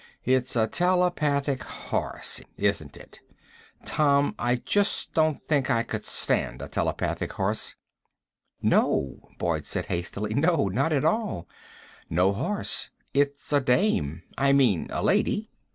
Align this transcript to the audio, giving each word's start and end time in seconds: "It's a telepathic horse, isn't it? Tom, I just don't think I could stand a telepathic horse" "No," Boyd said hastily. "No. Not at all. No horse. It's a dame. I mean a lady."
"It's 0.25 0.55
a 0.55 0.65
telepathic 0.67 1.61
horse, 1.61 2.41
isn't 2.57 2.97
it? 2.97 3.21
Tom, 3.85 4.33
I 4.39 4.55
just 4.55 5.13
don't 5.13 5.47
think 5.47 5.69
I 5.69 5.83
could 5.83 6.03
stand 6.05 6.59
a 6.59 6.67
telepathic 6.67 7.33
horse" 7.33 7.75
"No," 8.79 9.29
Boyd 9.37 9.67
said 9.67 9.85
hastily. 9.93 10.33
"No. 10.33 10.69
Not 10.69 10.91
at 10.91 11.05
all. 11.05 11.47
No 12.09 12.33
horse. 12.33 12.89
It's 13.13 13.53
a 13.53 13.61
dame. 13.61 14.23
I 14.39 14.53
mean 14.53 14.87
a 14.89 15.03
lady." 15.03 15.51